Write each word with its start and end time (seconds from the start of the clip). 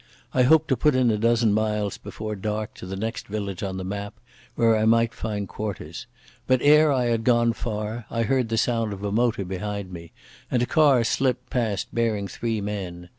I 0.33 0.41
hoped 0.41 0.67
to 0.69 0.75
put 0.75 0.95
in 0.95 1.11
a 1.11 1.17
dozen 1.19 1.53
miles 1.53 1.99
before 1.99 2.35
dark 2.35 2.73
to 2.73 2.87
the 2.87 2.95
next 2.95 3.27
village 3.27 3.61
on 3.61 3.77
the 3.77 3.83
map, 3.83 4.19
where 4.55 4.75
I 4.75 4.83
might 4.83 5.13
find 5.13 5.47
quarters. 5.47 6.07
But 6.47 6.59
ere 6.63 6.91
I 6.91 7.05
had 7.05 7.23
gone 7.23 7.53
far 7.53 8.07
I 8.09 8.23
heard 8.23 8.49
the 8.49 8.57
sound 8.57 8.93
of 8.93 9.03
a 9.03 9.11
motor 9.11 9.45
behind 9.45 9.93
me, 9.93 10.11
and 10.49 10.63
a 10.63 10.65
car 10.65 11.03
slipped 11.03 11.51
past 11.51 11.93
bearing 11.93 12.27
three 12.27 12.61
men. 12.61 13.09